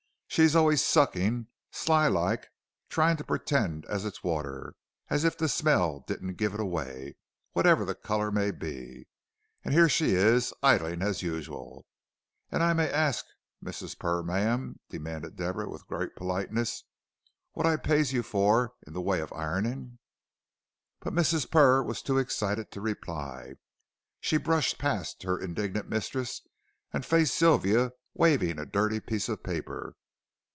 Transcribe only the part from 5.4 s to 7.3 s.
smell didn't give it away,